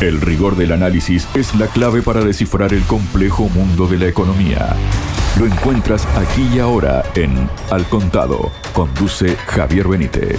[0.00, 4.76] El rigor del análisis es la clave para descifrar el complejo mundo de la economía.
[5.40, 8.52] Lo encuentras aquí y ahora en Al Contado.
[8.72, 10.38] Conduce Javier Benítez.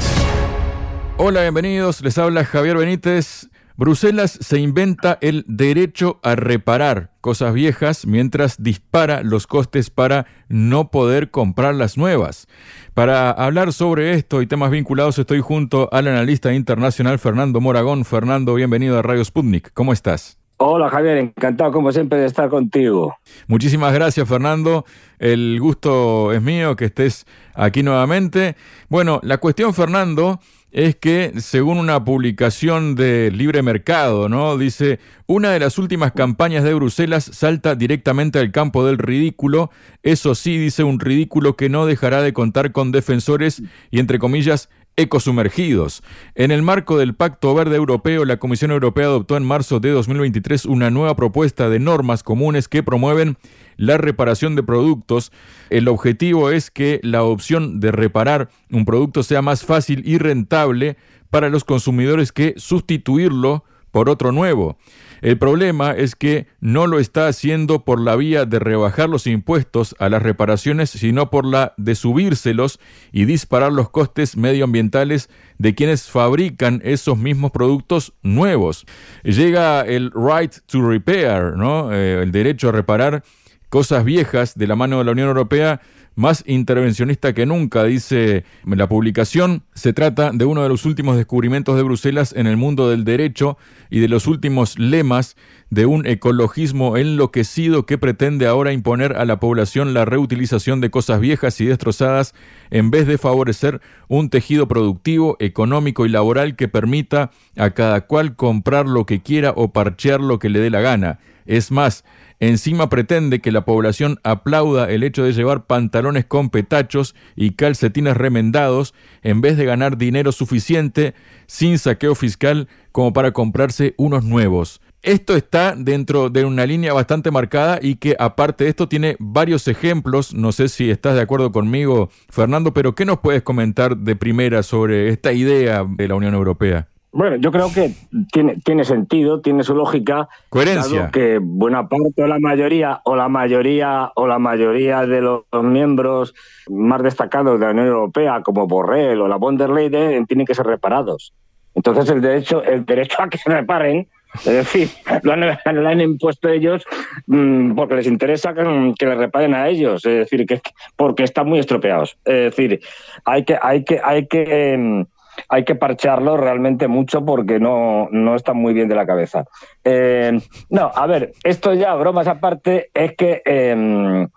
[1.18, 2.00] Hola, bienvenidos.
[2.00, 3.49] Les habla Javier Benítez.
[3.79, 10.92] Bruselas se inventa el derecho a reparar cosas viejas mientras dispara los costes para no
[10.92, 12.50] poder comprar las nuevas.
[12.94, 18.04] Para hablar sobre esto y temas vinculados estoy junto al analista internacional Fernando Moragón.
[18.04, 19.72] Fernando, bienvenido a Radio Sputnik.
[19.73, 20.38] ¿Cómo estás?
[20.58, 23.16] Hola Javier, encantado como siempre de estar contigo.
[23.48, 24.84] Muchísimas gracias Fernando,
[25.20, 28.58] el gusto es mío que estés aquí nuevamente.
[28.90, 30.41] Bueno, la cuestión Fernando
[30.72, 34.58] es que, según una publicación de Libre Mercado, ¿no?
[34.58, 39.72] Dice, una de las últimas campañas de Bruselas salta directamente al campo del ridículo.
[40.04, 44.70] Eso sí, dice un ridículo que no dejará de contar con defensores y, entre comillas,
[44.96, 46.04] ecosumergidos.
[46.36, 50.66] En el marco del Pacto Verde Europeo, la Comisión Europea adoptó en marzo de 2023
[50.66, 53.38] una nueva propuesta de normas comunes que promueven
[53.78, 55.31] la reparación de productos.
[55.70, 60.98] El objetivo es que la opción de reparar un producto sea más fácil y rentable
[61.30, 64.78] para los consumidores que sustituirlo por otro nuevo.
[65.22, 69.96] El problema es que no lo está haciendo por la vía de rebajar los impuestos
[70.00, 72.80] a las reparaciones, sino por la de subírselos
[73.12, 78.86] y disparar los costes medioambientales de quienes fabrican esos mismos productos nuevos.
[79.23, 81.92] Llega el right to repair, ¿no?
[81.92, 83.24] Eh, el derecho a reparar
[83.70, 85.81] cosas viejas de la mano de la Unión Europea
[86.20, 89.64] más intervencionista que nunca, dice la publicación.
[89.73, 93.58] Se trata de uno de los últimos descubrimientos de Bruselas en el mundo del derecho
[93.90, 95.38] y de los últimos lemas
[95.70, 101.22] de un ecologismo enloquecido que pretende ahora imponer a la población la reutilización de cosas
[101.22, 102.34] viejas y destrozadas
[102.70, 108.36] en vez de favorecer un tejido productivo, económico y laboral que permita a cada cual
[108.36, 111.20] comprar lo que quiera o parchear lo que le dé la gana.
[111.45, 112.03] Es más,
[112.42, 118.16] Encima pretende que la población aplauda el hecho de llevar pantalones con petachos y calcetines
[118.16, 118.94] remendados
[119.24, 121.16] en vez de ganar dinero suficiente
[121.47, 124.80] sin saqueo fiscal como para comprarse unos nuevos.
[125.02, 129.68] Esto está dentro de una línea bastante marcada y que aparte de esto tiene varios
[129.68, 130.34] ejemplos.
[130.34, 134.63] No sé si estás de acuerdo conmigo, Fernando, pero ¿qué nos puedes comentar de primera
[134.63, 136.90] sobre esta idea de la Unión Europea?
[137.12, 137.92] Bueno, yo creo que
[138.31, 140.30] tiene, tiene sentido, tiene su lógica.
[140.50, 141.09] Coherencia.
[141.12, 146.36] que buena parte o la mayoría, o la mayoría, o la mayoría de los miembros
[146.69, 150.53] más destacados de la Unión Europea, como Borrell o la von der Leyen, tienen que
[150.53, 151.34] ser reparados.
[151.74, 154.90] Entonces el derecho, el derecho a que se reparen, es decir,
[155.24, 156.84] lo han, impuesto ellos
[157.25, 160.62] mm, porque les interesa que, que, le reparen a ellos, es decir, que
[160.96, 162.18] porque están muy estropeados.
[162.25, 162.81] Es decir,
[163.25, 165.06] hay que, hay que, hay que em,
[165.50, 169.46] hay que parcharlo realmente mucho porque no, no está muy bien de la cabeza.
[169.84, 170.40] Eh,
[170.70, 174.28] no, a ver, esto ya, bromas aparte, es que em,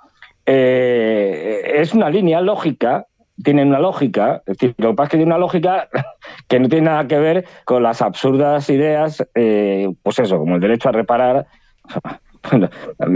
[0.46, 3.06] eh, es una línea lógica,
[3.42, 5.88] tiene una lógica, es decir, lo que pasa es que tiene una lógica
[6.48, 10.60] que no tiene nada que ver con las absurdas ideas, eh, pues eso, como el
[10.60, 11.46] derecho a reparar.
[12.50, 12.68] Bueno,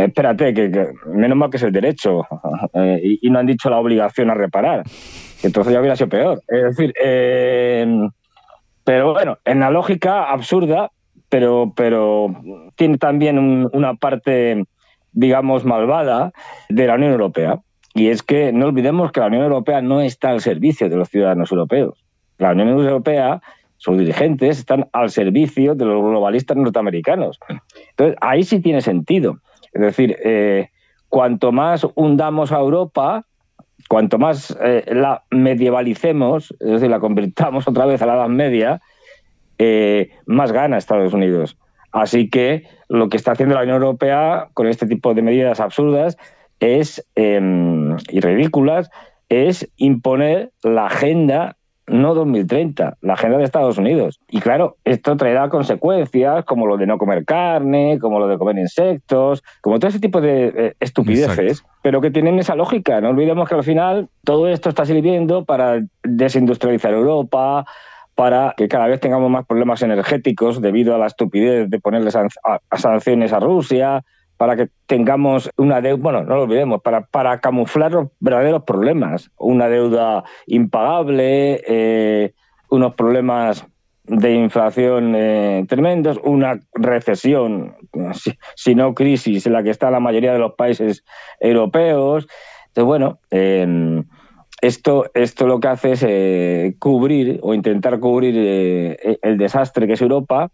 [0.04, 2.24] espérate, que, menos mal que es el derecho
[3.02, 4.84] y, no han dicho la obligación a reparar
[5.42, 6.42] entonces ya hubiera sido peor.
[6.48, 7.86] Es decir, eh,
[8.86, 10.92] pero bueno, en la lógica absurda,
[11.28, 12.28] pero, pero
[12.76, 14.64] tiene también una parte,
[15.12, 16.32] digamos, malvada
[16.68, 17.58] de la Unión Europea.
[17.94, 21.08] Y es que no olvidemos que la Unión Europea no está al servicio de los
[21.08, 22.04] ciudadanos europeos.
[22.38, 23.40] La Unión Europea,
[23.76, 27.40] sus dirigentes, están al servicio de los globalistas norteamericanos.
[27.90, 29.38] Entonces, ahí sí tiene sentido.
[29.72, 30.68] Es decir, eh,
[31.08, 33.25] cuanto más hundamos a Europa,
[33.88, 38.80] cuanto más eh, la medievalicemos, es decir, la convirtamos otra vez a la Edad Media,
[39.58, 41.56] eh, más gana Estados Unidos.
[41.92, 46.16] Así que lo que está haciendo la Unión Europea con este tipo de medidas absurdas
[46.60, 48.90] es em, y ridículas
[49.28, 51.55] es imponer la agenda
[51.86, 54.20] no 2030, la agenda de Estados Unidos.
[54.28, 58.58] Y claro, esto traerá consecuencias como lo de no comer carne, como lo de comer
[58.58, 63.00] insectos, como todo ese tipo de eh, estupideces, pero que tienen esa lógica.
[63.00, 67.64] No olvidemos que al final todo esto está sirviendo para desindustrializar Europa,
[68.16, 73.32] para que cada vez tengamos más problemas energéticos debido a la estupidez de ponerle sanciones
[73.32, 74.02] a Rusia,
[74.36, 79.30] para que tengamos una deuda, bueno, no lo olvidemos, para, para camuflar los verdaderos problemas,
[79.38, 82.34] una deuda impagable, eh,
[82.70, 83.66] unos problemas
[84.04, 87.74] de inflación eh, tremendos, una recesión,
[88.54, 91.02] si, no crisis, en la que está la mayoría de los países
[91.40, 92.28] europeos.
[92.68, 94.04] Entonces, bueno, em,
[94.60, 100.02] esto, esto lo que hace es eh, cubrir o intentar cubrir el desastre que es
[100.02, 100.50] Europa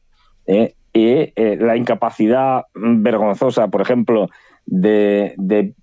[0.92, 4.28] y la incapacidad vergonzosa, por ejemplo,
[4.66, 5.74] de,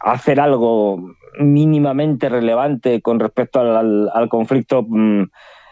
[0.00, 1.02] hacer algo
[1.38, 5.24] mínimamente relevante con respecto al, conflicto mm,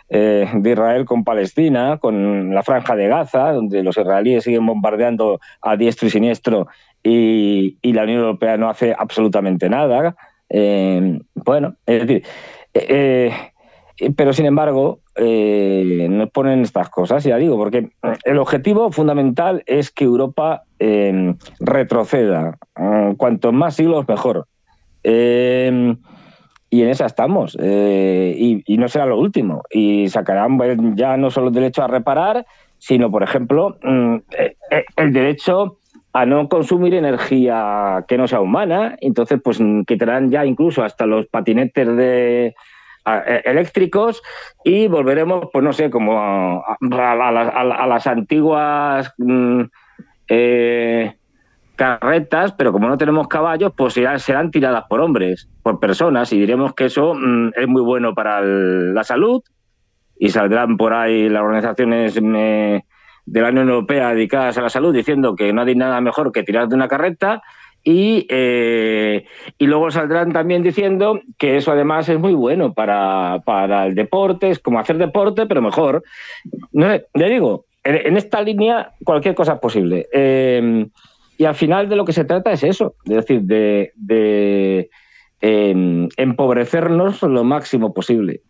[0.09, 5.77] de Israel con Palestina, con la franja de Gaza, donde los israelíes siguen bombardeando a
[5.77, 6.67] diestro y siniestro
[7.03, 10.17] y, la Unión Europea no hace absolutamente nada.
[10.51, 12.23] bueno, es decir,
[14.17, 17.91] pero sin embargo, eh, nos ponen estas cosas, ya digo, porque
[18.25, 22.59] el objetivo fundamental es que Europa em, retroceda.
[22.77, 24.47] Mm, cuanto más siglos, mejor.
[25.03, 25.97] Em,
[26.71, 27.57] y en esa estamos.
[27.61, 29.63] Eh, y, no será lo último.
[29.71, 30.59] Y sacarán
[30.97, 32.47] ya no solo el derecho a reparar,
[32.79, 35.79] sino, por ejemplo, mm, eh, el derecho
[36.13, 38.97] a no consumir energía que no sea humana.
[39.01, 42.55] Entonces, pues quitarán ya incluso hasta los patinetes de
[43.45, 44.23] eléctricos
[44.65, 49.63] y volveremos, pues no sé, como a, las antiguas mm,
[50.29, 51.15] eh,
[51.77, 56.75] carretas, pero como no tenemos caballos, pues serán, tiradas por hombres, por personas, y diremos
[56.75, 59.43] que eso mm, es muy bueno para la salud
[60.19, 65.35] y saldrán por ahí las organizaciones de la Unión Europea dedicadas a la salud diciendo
[65.35, 67.43] que no hay nada mejor que tirar de una carreta
[67.85, 69.27] y, eh,
[69.59, 74.49] y luego saldrán también diciendo que eso además es muy bueno para, para el deporte,
[74.49, 76.03] es como hacer deporte, pero mejor.
[76.73, 80.09] No, le digo, en, esta línea cualquier cosa es posible.
[80.13, 80.89] Em,
[81.37, 84.89] y al final de lo que se trata es eso, es decir, de, de
[85.43, 88.41] em, empobrecernos lo máximo posible.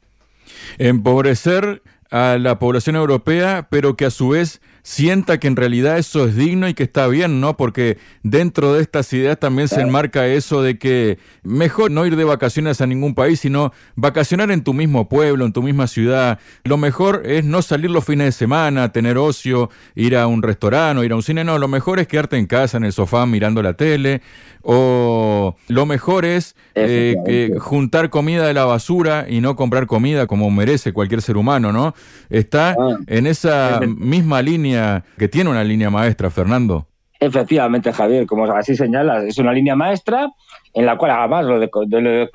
[0.78, 1.82] Empobrecer
[2.14, 6.36] a la población europea, pero que a su vez sienta que en realidad eso es
[6.36, 7.56] digno y que está bien, ¿no?
[7.56, 12.22] Porque dentro de estas ideas también se enmarca eso de que mejor no ir de
[12.22, 16.38] vacaciones a ningún país, sino vacacionar en tu mismo pueblo, en tu misma ciudad.
[16.62, 21.00] Lo mejor es no salir los fines de semana, tener ocio, ir a un restaurante
[21.00, 23.26] o ir a un cine, no, lo mejor es quedarte en casa, en el sofá,
[23.26, 24.22] mirando la tele,
[24.62, 30.50] o lo mejor es eh, juntar comida de la basura y no comprar comida como
[30.50, 31.94] merece cualquier ser humano, ¿no?
[32.30, 32.98] Está ah.
[33.06, 36.88] en esa misma línea que tiene una línea maestra, Fernando.
[37.20, 40.30] Efectivamente, Javier, como así señalas, es una línea maestra
[40.74, 42.30] en la cual además lo de,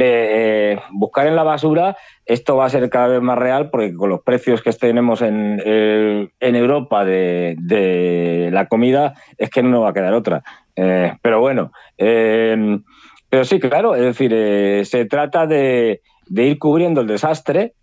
[0.00, 4.10] eh, buscar en la basura, esto va a ser cada vez más real porque con
[4.10, 9.84] los precios que tenemos en, eh, en Europa de, la comida es que no nos
[9.84, 10.42] va a quedar otra.
[10.74, 17.74] Eh, pero bueno, pero sí, claro, es decir, se trata de, ir cubriendo el desastre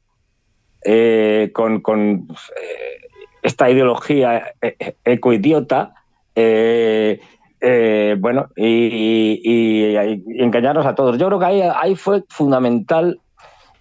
[1.53, 2.27] con, con
[3.41, 5.93] esta ideología eh, eh, ecoidiota,
[6.35, 7.19] eh,
[7.59, 9.95] eh, bueno, y,
[10.39, 11.17] engañarnos a todos.
[11.17, 13.19] Yo creo que ahí, fue fundamental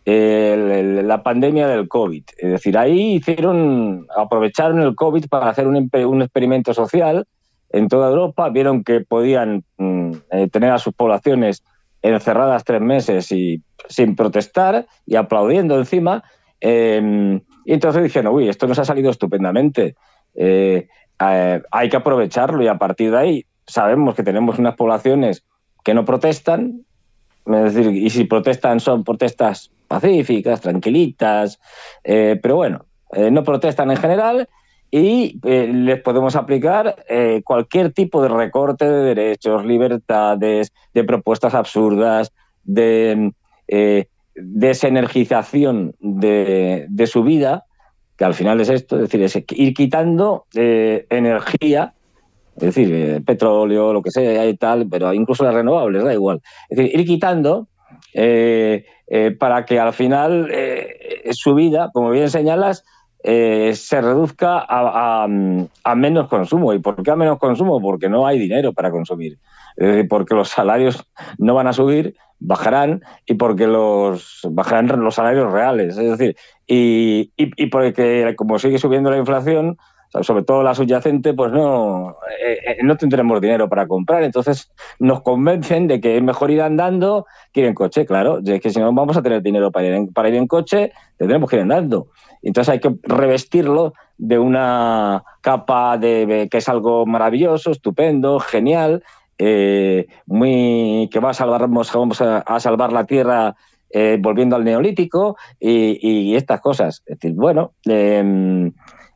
[0.05, 2.25] la pandemia del COVID.
[2.39, 7.27] Es decir, ahí hicieron, aprovecharon el COVID para hacer un, experimento social
[7.73, 10.13] en toda Europa, vieron que podían mm,
[10.51, 11.63] tener a sus poblaciones
[12.03, 16.25] encerradas tres meses y sin protestar y aplaudiendo encima.
[16.61, 19.95] Y entonces dijeron, uy, esto nos ha salido estupendamente.
[20.35, 20.89] Eh,
[21.21, 25.45] eh, hay que aprovecharlo y a partir de ahí sabemos que tenemos unas poblaciones
[25.85, 26.85] que no protestan,
[27.47, 31.61] es decir, y si protestan son protestas pacíficas, tranquilitas,
[32.05, 32.87] eh, pero bueno,
[33.33, 34.49] no protestan en general
[34.89, 37.05] y les podemos aplicar
[37.45, 43.33] cualquier tipo de recorte de derechos, libertades, de propuestas absurdas, de
[44.43, 47.65] desenergización de, de su vida,
[48.21, 51.95] que al final es esto, es decir, es ir quitando eh, energía,
[52.55, 56.43] es decir, eh, petróleo, lo que sea y tal, pero incluso las renovables, da igual.
[56.69, 57.69] Es decir, ir quitando
[58.13, 58.85] eh,
[59.39, 60.53] para que al final
[61.31, 62.85] su vida, como bien señalas,
[63.25, 66.75] se reduzca a, a, menos consumo.
[66.75, 67.81] ¿Y por qué a menos consumo?
[67.81, 69.39] Porque no hay dinero para consumir.
[70.11, 71.03] porque los salarios
[71.39, 75.97] no van a subir bajarán y porque los bajarán los salarios reales.
[75.97, 79.77] Es decir, y, y, porque como sigue subiendo la inflación,
[80.23, 84.25] sobre todo la subyacente, pues no, eh, eh, no tendremos dinero para comprar.
[84.25, 88.41] Entonces nos convencen de que es mejor ir andando que ir en coche, claro.
[88.45, 90.93] Es que si no vamos a tener dinero para ir en, para ir en coche,
[91.17, 92.09] tendremos que ir andando.
[92.43, 99.03] Entonces hay que revestirlo de una capa de que es algo maravilloso, estupendo, genial,
[99.43, 100.07] eh,
[101.11, 103.57] que va a salvar, vamos a, salvar la tierra
[103.89, 107.03] eh, volviendo al neolítico y, estas cosas.
[107.07, 108.73] Es decir, bueno, em,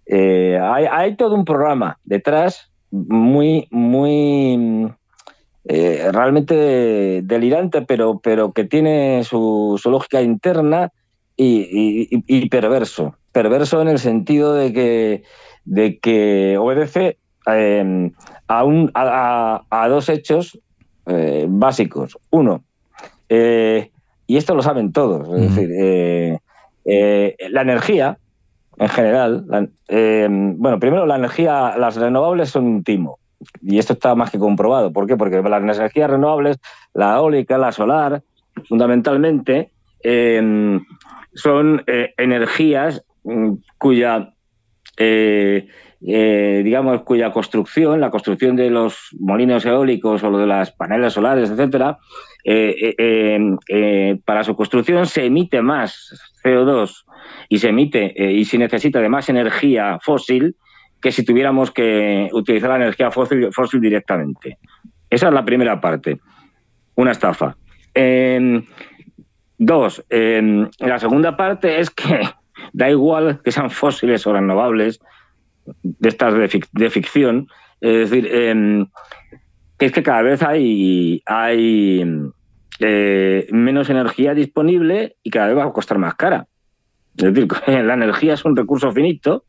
[0.06, 4.90] eh, hay, todo un programa detrás muy, muy
[5.66, 10.90] realmente delirante, pero, pero que tiene su, lógica interna
[11.36, 13.16] y, perverso.
[13.32, 15.22] Perverso en el sentido de que
[15.66, 18.12] de que obedece em,
[18.48, 20.58] a, un, a, dos hechos
[21.06, 22.18] eh, básicos.
[22.30, 22.64] Uno,
[23.28, 23.90] eh,
[24.26, 25.70] y esto lo saben todos, es decir,
[26.84, 28.18] eh, la energía
[28.76, 29.44] en general,
[29.88, 33.18] bueno, primero la energía, las renovables son un timo.
[33.62, 34.92] Y esto está más que comprobado.
[34.92, 35.16] ¿Por qué?
[35.16, 36.58] Porque las energías renovables,
[36.94, 38.22] la eólica, la solar,
[38.66, 39.70] fundamentalmente,
[40.02, 40.84] em,
[41.34, 44.34] son energías mm, cuya
[44.96, 45.68] eh,
[46.06, 51.50] eh, digamos, cuya construcción, la construcción de los molinos eólicos o de las paneles solares,
[51.50, 51.98] etcétera,
[52.44, 57.04] eh, para su construcción se emite más CO2
[57.48, 60.56] y se emite y se necesita de más energía fósil
[61.00, 64.58] que si tuviéramos que utilizar la energía fósil, fósil directamente.
[65.08, 66.18] Esa es la primera parte,
[66.96, 67.56] una estafa.
[69.58, 72.20] dos, la segunda parte es que
[72.72, 75.00] Da igual que sean fósiles o renovables,
[75.82, 77.48] de estas de, ficción,
[77.80, 78.86] es decir, em,
[79.78, 82.04] que es que cada vez hay, hay
[82.80, 86.46] eh, menos energía disponible y cada vez va a costar más cara.
[87.16, 89.44] Es decir, la energía es un recurso finito.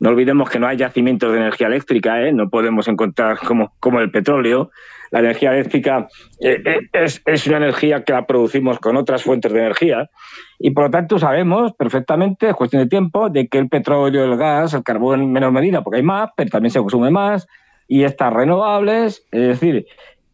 [0.00, 2.32] No olvidemos que no hay yacimientos de energía eléctrica, ¿eh?
[2.32, 4.70] no podemos encontrar como, como el petróleo.
[5.14, 6.08] La energía eléctrica
[6.40, 10.10] eh, es, es, una energía que la producimos con otras fuentes de energía.
[10.58, 14.36] Y por lo tanto sabemos perfectamente, es cuestión de tiempo, de que el petróleo, el
[14.36, 17.46] gas, el carbón en menor medida, porque hay más, pero también se consume más,
[17.86, 19.86] y estas renovables, es decir,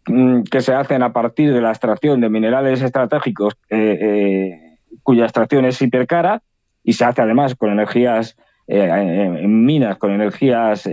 [0.07, 5.25] mm, que se hacen a partir de la extracción de minerales estratégicos eh, eh, cuya
[5.25, 6.41] extracción es hipercara
[6.83, 8.35] y se hace además con energías
[8.67, 10.89] eh, en minas, con energías,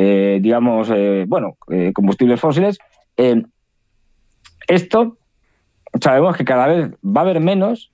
[0.00, 0.90] digamos,
[1.26, 1.56] bueno,
[1.92, 2.78] combustibles fósiles.
[4.66, 5.18] esto
[6.00, 7.92] sabemos que cada vez va a haber menos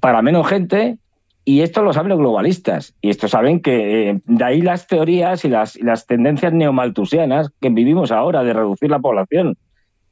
[0.00, 0.98] para menos gente
[1.44, 2.94] y esto lo saben los globalistas.
[3.00, 7.68] Y esto saben que eh, de ahí las teorías y las, las, tendencias neomaltusianas que
[7.68, 9.56] vivimos ahora de reducir la población.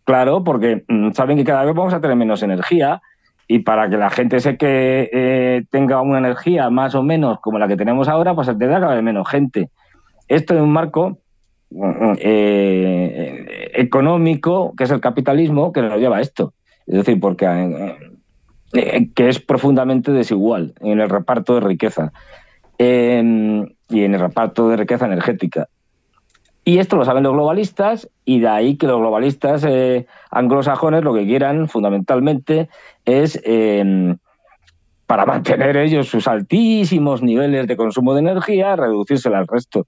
[0.05, 3.01] Claro, porque mm, saben que cada vez vamos a tener menos energía
[3.49, 7.59] y para que la gente se que eh, tenga una energía más o menos como
[7.59, 9.71] la que tenemos ahora, pues tendrá que haber menos gente.
[10.29, 11.19] Esto en un marco
[12.19, 16.53] eh, económico, que es el capitalismo, que nos lleva a esto.
[16.87, 17.97] Es decir, porque eh,
[18.75, 22.13] eh, que es profundamente desigual en el reparto de riqueza
[22.79, 25.69] y en el reparto de riqueza energética.
[26.65, 29.65] Y esto lo saben los globalistas y de ahí que los globalistas
[30.31, 32.69] anglosajones lo que quieran fundamentalmente
[33.05, 33.41] es
[35.07, 39.87] para mantener ellos sus altísimos niveles de consumo de energía, reducírsela al resto.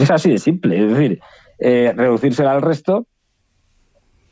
[0.00, 1.20] Es así de simple, es decir,
[1.58, 3.06] eh, reducírsela al resto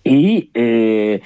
[0.02, 1.20] y, eh,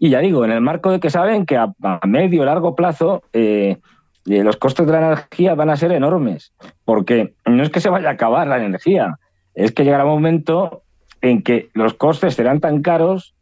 [0.00, 1.72] y, ya digo, en el marco de que saben que a,
[2.04, 3.78] medio o largo plazo eh,
[4.24, 6.52] los costes de la energía van a ser enormes,
[6.84, 9.18] porque no es que se vaya a acabar la energía,
[9.54, 10.82] es que llegará un momento
[11.20, 13.34] en que los costes serán tan caros,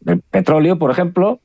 [0.00, 1.40] del petróleo, por ejemplo,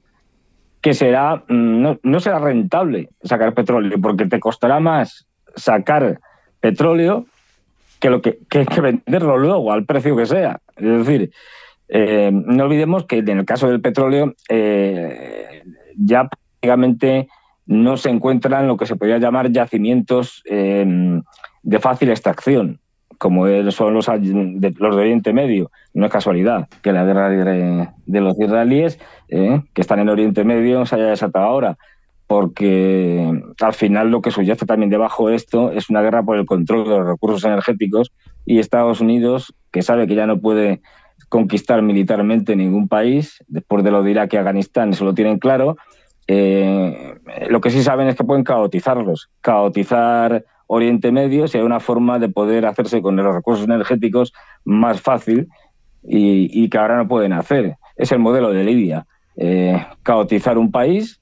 [0.82, 6.20] que será mm, no, no será rentable sacar petróleo, porque te costará más sacar
[6.60, 7.26] petróleo
[8.04, 10.60] que, lo que, que, venderlo luego al precio que sea.
[10.76, 11.32] Es decir,
[11.88, 15.64] eh, no olvidemos que en el caso del petróleo eh,
[15.96, 17.30] ya prácticamente
[17.66, 21.22] no se encuentran lo que se podría llamar yacimientos eh,
[21.62, 22.82] de fácil extracción,
[23.20, 25.72] como son los, de, los de Oriente Medio.
[25.94, 30.86] No es casualidad que la guerra de, de los israelíes, que están en Oriente Medio,
[30.86, 31.78] se haya desatado ahora
[32.28, 36.46] porque al final lo que subyace también debajo de esto es una guerra por el
[36.46, 38.12] control de los recursos energéticos
[38.46, 40.82] y Estados Unidos, que sabe que ya no puede
[41.30, 45.78] conquistar militarmente ningún país, después de lo de Irak y Afganistán, eso lo tienen claro,
[46.28, 47.16] eh,
[47.50, 52.20] lo que sí saben es que pueden caotizarlos, caotizar Oriente Medio si hay una forma
[52.20, 55.50] de poder hacerse con los recursos energéticos más fácil
[56.04, 57.78] y, que ahora no pueden hacer.
[57.96, 59.06] Es el modelo de Libia,
[59.38, 61.22] eh, caotizar un país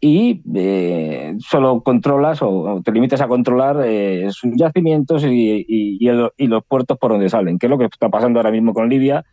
[0.00, 6.64] y eh, solo controlas o, te limitas a controlar eh, sus yacimientos y, y, los
[6.64, 9.24] puertos por donde salen, que es lo que está pasando ahora mismo con Libia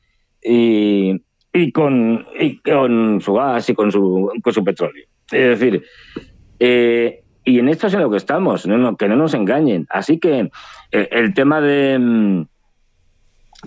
[0.44, 1.22] y,
[1.74, 2.26] con,
[2.66, 5.06] con su gas y con su, con su petróleo.
[5.32, 5.84] Es decir,
[6.60, 8.68] eh, y en esto es en lo que estamos,
[9.00, 9.88] que no nos engañen.
[9.90, 10.52] Así que
[10.92, 12.46] el tema de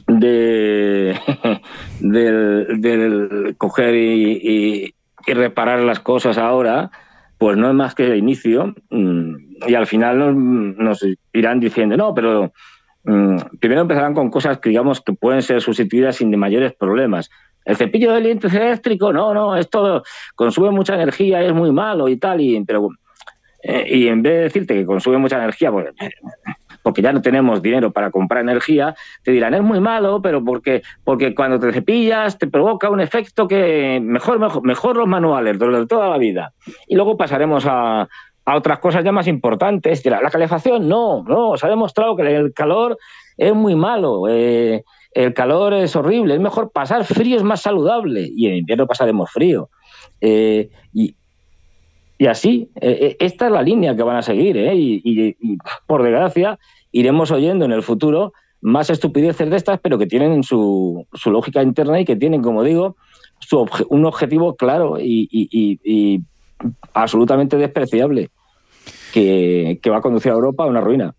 [0.07, 1.19] de
[2.01, 4.95] del, del coger y,
[5.27, 6.91] y reparar las cosas ahora,
[7.39, 9.35] pues no es más que el inicio mm,
[9.67, 10.35] y al final
[10.77, 12.53] nos, irán diciendo, no, pero
[13.05, 17.31] mm, primero empezarán con cosas que digamos que pueden ser sustituidas sin de mayores problemas.
[17.65, 20.03] El cepillo de dientes eléctrico, no, no, esto
[20.35, 22.89] consume mucha energía, es muy malo y tal, y, pero
[23.63, 25.89] eh, y en vez de decirte que consume mucha energía, pues,
[26.83, 30.83] porque ya no tenemos dinero para comprar energía, te dirán, es muy malo, pero porque,
[31.05, 35.87] porque cuando te cepillas te provoca un efecto que mejor, mejor, mejor los manuales de
[35.87, 36.53] toda la vida.
[36.87, 38.09] Y luego pasaremos a,
[38.45, 40.05] a otras cosas ya más importantes.
[40.07, 42.99] La, calefacción, no, no, se ha demostrado que el calor
[43.37, 44.29] es muy malo.
[44.29, 48.29] Eh, el calor es horrible, es mejor pasar frío, es más saludable.
[48.35, 49.71] Y en invierno pasaremos frío.
[50.21, 51.15] Eh, y,
[52.21, 54.75] y así, eh, eh, esta es la línea que van a seguir, ¿eh?
[54.77, 55.35] y,
[55.87, 56.59] por desgracia
[56.93, 61.63] iremos oyendo en el futuro más estupideces de estas, pero que tienen su, su lógica
[61.63, 62.97] interna y que tienen, como digo,
[63.39, 66.21] su un objetivo claro y,
[66.93, 68.29] absolutamente despreciable,
[69.15, 71.15] que va a conducir a Europa a una ruina.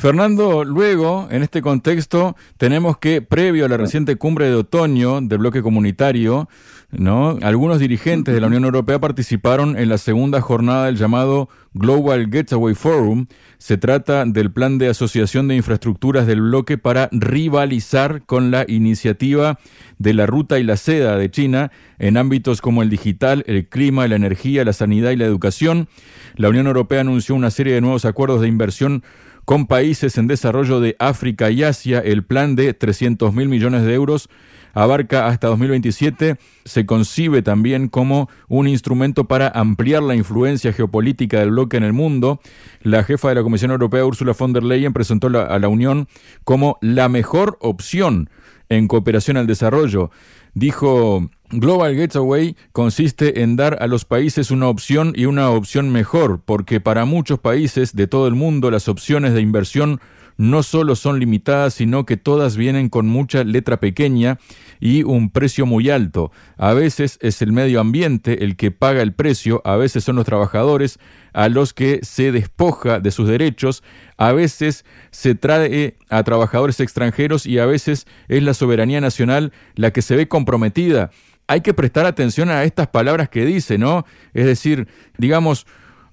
[0.00, 5.36] Fernando, luego, en este contexto, tenemos que, previo a la reciente cumbre de otoño del
[5.36, 6.48] bloque comunitario,
[6.90, 7.38] ¿no?
[7.42, 12.74] algunos dirigentes de la Unión Europea participaron en la segunda jornada del llamado Global Getaway
[12.74, 13.26] Forum.
[13.58, 19.58] Se trata del plan de asociación de infraestructuras del bloque para rivalizar con la iniciativa
[19.98, 24.08] de la ruta y la seda de China en ámbitos como el digital, el clima,
[24.08, 25.88] la energía, la sanidad y la educación.
[26.36, 29.02] La Unión Europea anunció una serie de nuevos acuerdos de inversión
[29.50, 31.98] con países en desarrollo de África y Asia.
[31.98, 34.28] El plan de 300 mil millones de euros
[34.74, 36.36] abarca hasta 2027.
[36.64, 41.92] Se concibe también como un instrumento para ampliar la influencia geopolítica del bloque en el
[41.92, 42.40] mundo.
[42.82, 46.06] La jefa de la Comisión Europea, Ursula von der Leyen, presentó a la Unión
[46.44, 48.30] como la mejor opción
[48.68, 50.12] en cooperación al desarrollo.
[50.60, 56.42] Dijo Global Gateway consiste en dar a los países una opción y una opción mejor,
[56.44, 60.02] porque para muchos países de todo el mundo las opciones de inversión
[60.40, 64.38] no solo son limitadas, sino que todas vienen con mucha letra pequeña
[64.80, 66.32] y un precio muy alto.
[66.56, 70.24] A veces es el medio ambiente el que paga el precio, a veces son los
[70.24, 70.98] trabajadores
[71.34, 73.82] a los que se despoja de sus derechos,
[74.16, 79.90] a veces se trae a trabajadores extranjeros y a veces es la soberanía nacional la
[79.90, 81.10] que se ve comprometida.
[81.48, 84.06] Hay que prestar atención a estas palabras que dice, ¿no?
[84.32, 85.66] Es decir, digamos,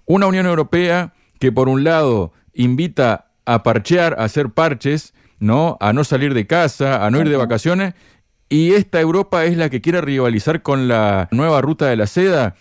[0.06, 5.78] una Unión Europea que por un lado invita a parchear, a hacer parches, ¿no?
[5.80, 7.96] A no salir de casa, a no ir de vacaciones.
[8.50, 12.56] Y esta Europa es la que quiere rivalizar con la nueva ruta de la seda.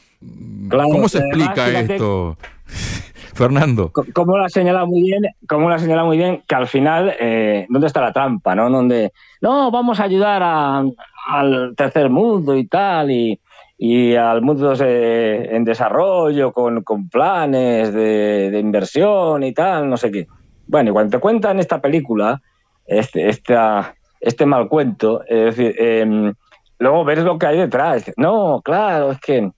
[0.70, 2.38] ¿Cómo se explica esto,
[3.34, 3.92] Fernando?
[4.12, 7.88] Como la señala muy bien, como la señala muy bien, que al final, eh, ¿dónde
[7.88, 8.70] está la trampa, no?
[8.70, 16.52] Donde, no, vamos a ayudar al tercer mundo y tal, y, al mundo en desarrollo,
[16.52, 20.26] con, planes de inversión y tal, no sé qué.
[20.66, 22.40] Bueno, y cuando te cuentan esta película,
[22.86, 26.34] este, este mal cuento, es decir, em,
[26.78, 28.12] luego ves lo que hay detrás.
[28.16, 29.50] No, claro, es que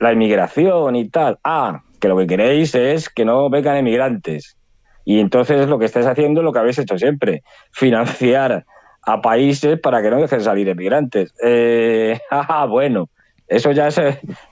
[0.00, 1.38] la inmigración y tal.
[1.44, 4.56] Ah, que lo que queréis es que no vengan emigrantes.
[5.04, 8.64] Y entonces lo que estáis haciendo es lo que habéis hecho siempre, financiar
[9.02, 11.32] a países para que no dejen salir emigrantes.
[11.42, 12.20] Eh,
[12.68, 13.08] bueno,
[13.46, 14.00] eso ya es,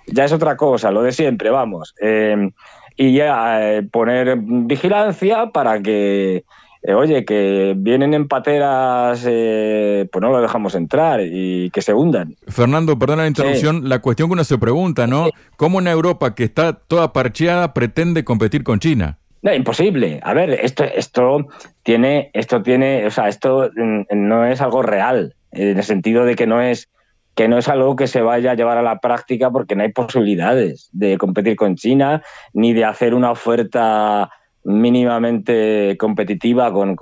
[0.07, 1.94] ya es otra cosa, lo de siempre, vamos.
[2.01, 2.51] Eh,
[2.96, 6.44] y ya eh, poner vigilancia para que,
[6.82, 11.92] eh, oye, que vienen en pateras, eh, pues no lo dejamos entrar y que se
[11.92, 12.37] hundan.
[12.48, 15.28] Fernando, perdona la interrupción, la cuestión que uno se pregunta, ¿no?
[15.56, 19.18] ¿Cómo una Europa que está toda parcheada pretende competir con China?
[19.42, 20.20] No, imposible.
[20.22, 21.46] A ver, esto, esto
[21.82, 26.35] tiene, esto tiene, o sea, esto mm, no es algo real, en el sentido de
[26.35, 26.88] que no es
[27.37, 29.92] que no es algo que se vaya a llevar a la práctica porque no hay
[29.92, 32.22] posibilidades de competir con China
[32.55, 34.31] ni de hacer una oferta
[34.64, 36.96] mínimamente competitiva con,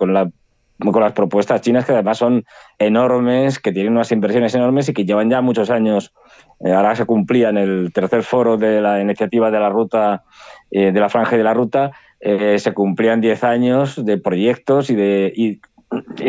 [0.00, 2.44] las propuestas chinas que además son
[2.78, 6.14] enormes, que tienen unas inversiones enormes y que llevan ya muchos años.
[6.60, 10.24] Eh, ahora se cumplía en el tercer foro de la iniciativa de la ruta,
[10.70, 14.94] eh, de la franja de la ruta, eh, se cumplían 10 años de proyectos y,
[14.94, 15.60] de, y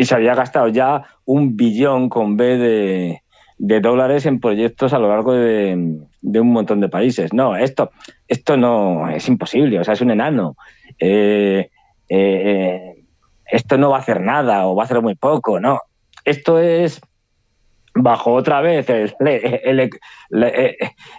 [0.04, 3.22] se había gastado ya un billón con B de,
[3.62, 5.74] de dólares en proyectos a lo largo de,
[6.22, 7.34] un montón de países.
[7.34, 7.90] No, esto,
[8.26, 10.56] esto no es imposible, o sea, es un enano.
[10.98, 11.68] Eh,
[12.08, 13.04] eh,
[13.44, 15.78] esto no va a hacer nada o va a hacer muy poco, no.
[16.24, 17.02] Esto es
[17.94, 19.90] bajo otra vez el, el,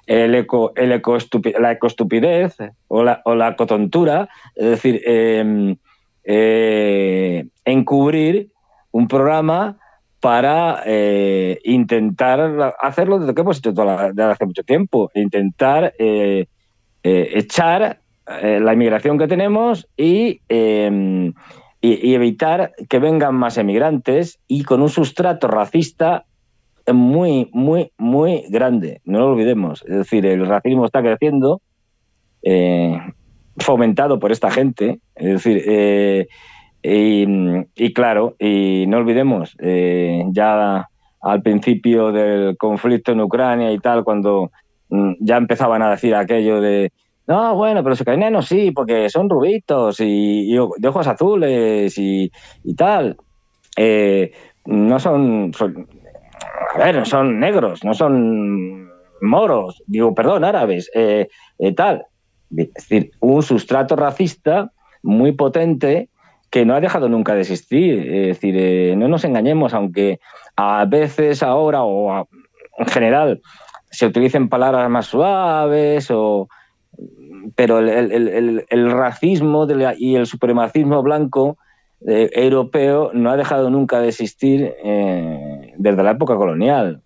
[0.08, 5.76] el, eco, la ecostupidez o la, o la ecotontura, es decir, em,
[6.24, 8.50] eh, encubrir
[8.90, 9.78] un programa
[10.22, 16.46] para eh, intentar hacerlo desde que hemos hecho desde hace mucho tiempo, intentar eh,
[17.04, 21.34] eh, echar la inmigración que tenemos em,
[21.82, 26.24] y, y, evitar que vengan más emigrantes y con un sustrato racista
[26.94, 29.02] muy, muy, muy grande.
[29.04, 29.82] No lo olvidemos.
[29.82, 31.62] Es decir, el racismo está creciendo
[33.58, 35.00] fomentado por esta gente.
[35.16, 36.28] Es decir,
[36.84, 40.88] y, claro, y no olvidemos, ya
[41.22, 44.52] al principio del conflicto en Ucrania y tal, cuando
[44.90, 46.92] mm, ya empezaban a decir aquello de
[47.28, 52.30] no, bueno, pero los ucranianos sí, porque son rubitos y, de ojos azules y,
[52.76, 53.16] tal.
[53.78, 54.34] Eh,
[54.66, 55.52] no son,
[56.76, 58.90] a ver, son negros, no son
[59.22, 62.06] moros, digo, perdón, árabes, eh, eh, tal.
[62.56, 64.72] Es decir, un sustrato racista
[65.04, 66.10] muy potente
[66.52, 68.00] que no ha dejado nunca de existir.
[68.14, 70.20] Es decir, no nos engañemos, aunque
[70.56, 72.28] a veces ahora o
[72.78, 73.42] en general
[73.90, 76.48] se utilicen palabras más suaves o
[77.56, 81.58] pero el, racismo y el supremacismo blanco
[82.08, 87.02] eh, europeo no ha dejado nunca de existir eh, desde la época colonial.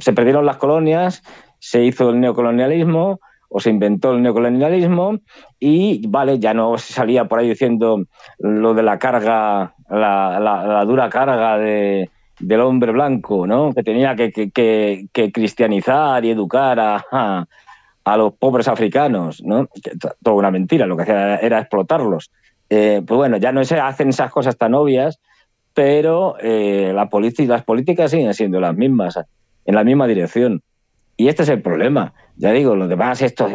[0.00, 1.22] Se perdieron las colonias,
[1.58, 5.18] se hizo el neocolonialismo o se inventó el neocolonialismo
[5.58, 8.04] y, vale, ya no se salía por ahí diciendo
[8.38, 13.74] lo de la carga, la, dura carga del hombre blanco, ¿no?
[13.74, 17.46] Que tenía que, cristianizar y educar a,
[18.04, 19.68] a los pobres africanos, ¿no?
[20.22, 22.30] Toda una mentira, lo que hacía era explotarlos.
[22.68, 25.20] Eh, pues bueno, ya no se hacen esas cosas tan obvias,
[25.74, 27.08] pero eh, la
[27.46, 29.18] las políticas siguen siendo las mismas,
[29.64, 30.62] en la misma dirección.
[31.20, 32.14] Y este es el problema.
[32.38, 33.46] Ya digo, lo demás, esto,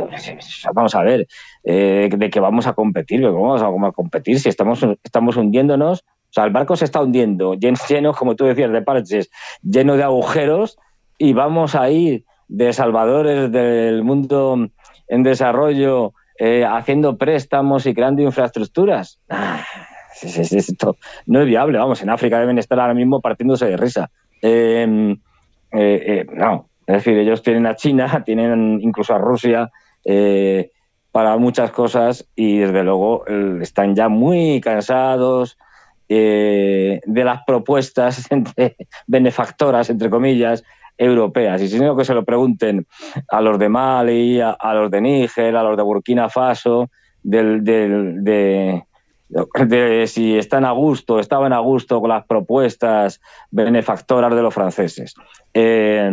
[0.72, 1.26] vamos a ver,
[1.64, 6.02] eh, de que vamos a competir, vamos a, competir si estamos, estamos hundiéndonos.
[6.02, 9.32] O sea, el barco se está hundiendo, lleno, como tú decías, de parches,
[9.64, 10.78] lleno de agujeros,
[11.18, 14.70] y vamos a ir de salvadores del mundo
[15.08, 19.20] en desarrollo eh, haciendo préstamos y creando infraestructuras.
[19.28, 19.66] Ah,
[20.22, 24.12] esto no es viable, vamos, en África deben estar ahora mismo partiéndose de risa.
[24.44, 25.18] Em,
[25.72, 29.72] eh, no, es decir, ellos tienen a China, tienen incluso a Rusia
[31.12, 33.26] para muchas cosas y desde luego
[33.62, 35.58] están ya muy cansados
[36.08, 38.28] de las propuestas
[39.08, 40.64] benefactoras, entre comillas,
[40.98, 41.62] europeas.
[41.62, 42.88] Y si no, que se lo pregunten
[43.30, 46.90] a los de Mali, a, los de Níger, a los de Burkina Faso,
[47.22, 48.84] del, de,
[50.08, 53.22] si están a gusto, estaban a gusto con las propuestas
[53.52, 55.16] benefactoras de los franceses.
[55.54, 56.10] Eh,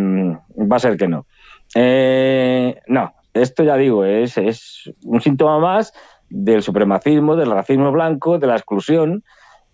[0.59, 1.27] va a ser que no.
[1.75, 5.93] Eh, no, esto ya digo, es, es un síntoma más
[6.29, 9.23] del supremacismo, del racismo blanco, de la exclusión,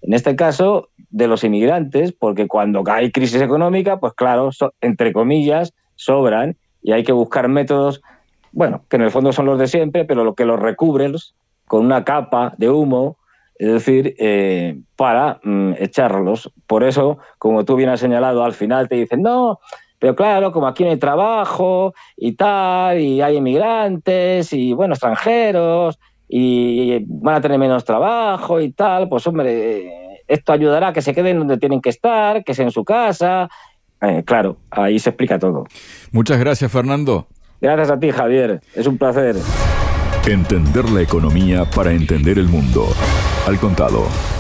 [0.02, 5.74] en este caso, de los inmigrantes, porque cuando hay crisis económica, pues claro, entre comillas,
[5.96, 8.00] sobran y hay que buscar métodos,
[8.52, 11.14] bueno, que en el fondo son los de siempre, pero lo que los recubren
[11.66, 13.17] con una capa de humo,
[13.58, 16.52] es decir, eh, para mm, echarlos.
[16.66, 19.60] Por eso, como tú bien has señalado, al final te dicen, no,
[19.98, 25.98] pero claro, como aquí no hay trabajo y tal, y hay inmigrantes y, bueno, extranjeros,
[26.28, 31.14] y van a tener menos trabajo y tal, pues hombre, esto ayudará a que se
[31.14, 33.48] queden donde tienen que estar, que sea en su casa.
[34.00, 35.64] Eh, claro, ahí se explica todo.
[36.12, 37.26] Muchas gracias, Fernando.
[37.60, 38.60] Gracias a ti, Javier.
[38.74, 39.36] Es un placer.
[40.26, 42.86] Entender la economía para entender el mundo.
[43.48, 44.38] Al contado.